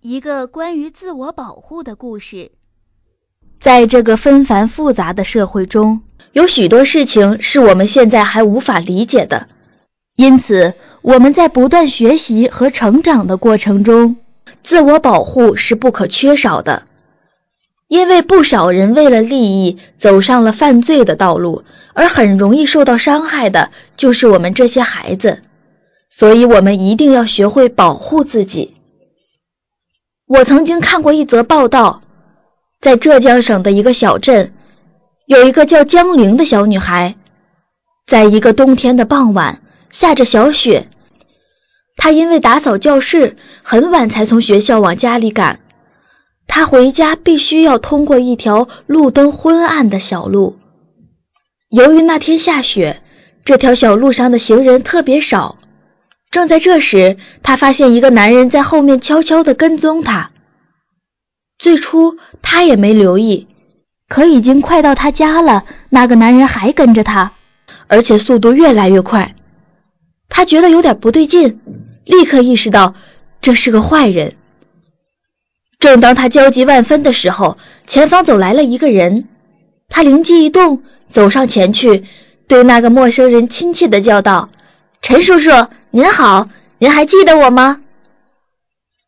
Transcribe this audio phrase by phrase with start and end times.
[0.00, 2.52] 一个关于自我保护的故事。
[3.60, 6.02] 在这个纷繁复杂的社会中，
[6.34, 9.48] 有许多事情是我们现在还无法理解的，
[10.14, 14.16] 因此我们在不断学习和成长的过程中，
[14.62, 16.84] 自我保护是不可缺少的。
[17.88, 25.42] 因为不少人为了利益走上了犯罪的道路，而很容易受到伤害的就是我们这些孩子，
[26.08, 28.76] 所以我们一定要学会保护自己。
[30.28, 32.02] 我曾经看过一则报道，
[32.82, 34.52] 在浙江省的一个小镇，
[35.26, 37.14] 有一个叫江玲的小女孩，
[38.06, 40.88] 在一个冬天的傍晚，下着小雪，
[41.96, 45.60] 她因为打扫教室，很晚才从学校往家里赶。
[46.46, 50.58] 她回家必须要通过一条路灯昏暗的小路，
[51.70, 53.02] 由于那天下雪，
[53.46, 55.56] 这条小路上的行人特别少。
[56.30, 60.30] 正在这时，他发现一个男人在后面悄悄地跟踪他。
[61.58, 63.48] 最初他也没留意，
[64.08, 67.32] 可已经快到他家了，那个男人还跟着他，
[67.86, 69.34] 而且速度越来越快。
[70.28, 71.60] 他觉得有点不对劲，
[72.04, 72.94] 立刻意识到
[73.40, 74.36] 这是个坏人。
[75.80, 79.26] 正当他焦急万分的时候，前方走来了一个人，
[79.88, 82.04] 他灵机一动，走上前去，
[82.46, 84.50] 对那个陌生人亲切地叫道
[85.00, 85.50] ：“陈叔叔。”
[85.90, 86.46] 您好，
[86.80, 87.80] 您还记得我吗？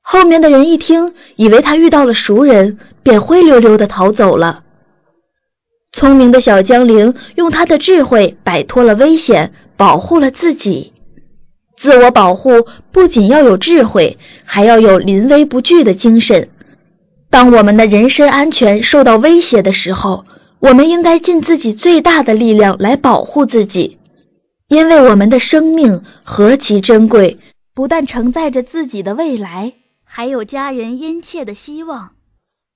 [0.00, 4.64] 后面的人一听，以为他遇到了熟人，便灰溜溜的逃走了。
[5.92, 10.94] 聪明的小江灵用他的智慧摆脱了危险，保护了自己。
[11.76, 16.48] 自我保护不仅要有智慧，还要有临危不惧的精神。
[17.28, 20.24] 当我们的人身安全受到威胁的时候，
[20.60, 23.98] 我们应该尽自己最大的力量来保护自己。
[24.70, 27.38] 因为我们的生命何其珍贵，
[27.74, 32.14] 不但承载着自己的未来，还有家人殷切的希望。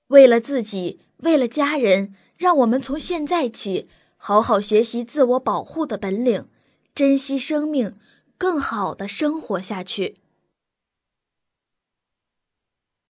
[0.07, 6.47] 为了自己，为了家人，让我们从现在起好好学习自我保护的本领，
[6.93, 7.95] 珍惜生命，
[8.37, 10.15] 更好的生活下去。